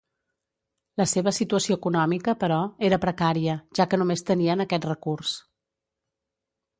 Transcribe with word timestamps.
La 1.01 1.05
seva 1.09 1.33
situació 1.39 1.77
econòmica, 1.79 2.33
però, 2.43 2.57
era 2.89 2.99
precària, 3.05 3.57
ja 3.81 3.87
que 3.91 3.99
només 4.03 4.25
tenien 4.31 4.65
aquest 4.65 4.89
recurs. 4.93 5.35